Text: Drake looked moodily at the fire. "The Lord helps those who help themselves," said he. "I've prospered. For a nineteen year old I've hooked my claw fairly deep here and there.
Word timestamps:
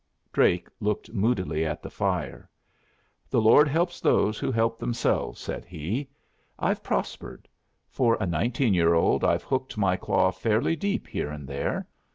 Drake 0.33 0.67
looked 0.79 1.13
moodily 1.13 1.63
at 1.63 1.83
the 1.83 1.89
fire. 1.91 2.49
"The 3.29 3.39
Lord 3.39 3.67
helps 3.67 4.01
those 4.01 4.39
who 4.39 4.51
help 4.51 4.79
themselves," 4.79 5.39
said 5.39 5.63
he. 5.63 6.09
"I've 6.57 6.81
prospered. 6.81 7.47
For 7.87 8.17
a 8.19 8.25
nineteen 8.25 8.73
year 8.73 8.95
old 8.95 9.23
I've 9.23 9.43
hooked 9.43 9.77
my 9.77 9.97
claw 9.97 10.31
fairly 10.31 10.75
deep 10.75 11.05
here 11.05 11.29
and 11.29 11.47
there. 11.47 11.87